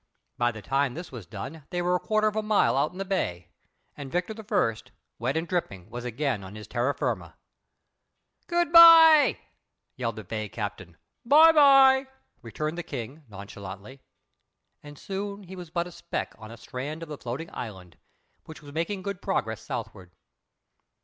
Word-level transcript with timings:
By 0.35 0.51
the 0.51 0.63
time 0.63 0.95
this 0.95 1.11
was 1.11 1.27
done 1.27 1.67
they 1.69 1.79
were 1.79 1.93
a 1.93 1.99
quarter 1.99 2.27
of 2.27 2.35
a 2.35 2.41
mile 2.41 2.75
out 2.75 2.91
in 2.91 2.97
the 2.97 3.05
bay, 3.05 3.51
and 3.95 4.11
Victor 4.11 4.33
I., 4.35 4.75
wet 5.19 5.37
and 5.37 5.47
dripping, 5.47 5.91
was 5.91 6.05
again 6.05 6.43
on 6.43 6.55
his 6.55 6.67
terra 6.67 6.95
firma. 6.95 7.35
"Goodbye," 8.47 9.37
yelled 9.95 10.15
the 10.15 10.23
bay 10.23 10.49
captain. 10.49 10.97
"Bye 11.23 11.51
bye," 11.51 12.07
returned 12.41 12.79
the 12.79 12.81
King, 12.81 13.25
nonchalantly. 13.29 14.01
And 14.81 14.97
soon 14.97 15.43
he 15.43 15.55
was 15.55 15.69
but 15.69 15.85
a 15.85 15.91
speck 15.91 16.33
on 16.39 16.49
the 16.49 16.57
strand 16.57 17.03
of 17.03 17.09
the 17.09 17.19
floating 17.19 17.51
island, 17.53 17.99
which 18.45 18.63
was 18.63 18.73
making 18.73 19.03
good 19.03 19.21
progress 19.21 19.61
southward. 19.61 20.09